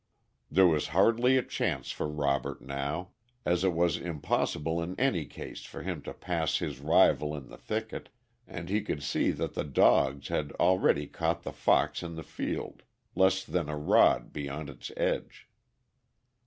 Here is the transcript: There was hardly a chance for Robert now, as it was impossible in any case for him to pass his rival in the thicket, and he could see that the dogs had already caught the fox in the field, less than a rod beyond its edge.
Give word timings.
There 0.49 0.65
was 0.65 0.87
hardly 0.97 1.37
a 1.37 1.43
chance 1.43 1.91
for 1.91 2.07
Robert 2.07 2.59
now, 2.59 3.09
as 3.45 3.63
it 3.63 3.71
was 3.71 3.97
impossible 3.97 4.81
in 4.81 4.99
any 4.99 5.25
case 5.27 5.63
for 5.63 5.83
him 5.83 6.01
to 6.01 6.13
pass 6.15 6.57
his 6.57 6.79
rival 6.79 7.35
in 7.35 7.49
the 7.49 7.57
thicket, 7.59 8.09
and 8.47 8.67
he 8.67 8.81
could 8.81 9.03
see 9.03 9.29
that 9.29 9.53
the 9.53 9.63
dogs 9.63 10.29
had 10.29 10.53
already 10.53 11.05
caught 11.05 11.43
the 11.43 11.53
fox 11.53 12.01
in 12.01 12.15
the 12.15 12.23
field, 12.23 12.81
less 13.13 13.43
than 13.45 13.69
a 13.69 13.77
rod 13.77 14.33
beyond 14.33 14.71
its 14.71 14.91
edge. 14.97 15.47